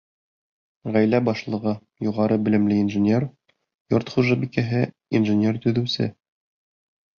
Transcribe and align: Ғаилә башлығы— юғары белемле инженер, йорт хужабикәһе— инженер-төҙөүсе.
Ғаилә 0.95 1.19
башлығы— 1.27 1.73
юғары 2.07 2.39
белемле 2.47 2.79
инженер, 2.85 3.29
йорт 3.95 4.13
хужабикәһе— 4.17 4.83
инженер-төҙөүсе. 5.23 6.13